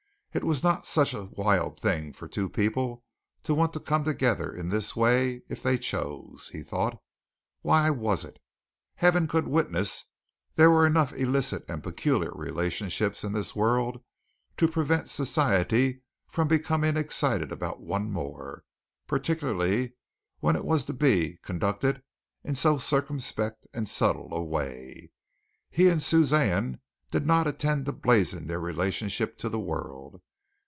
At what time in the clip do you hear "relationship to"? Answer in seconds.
28.61-29.49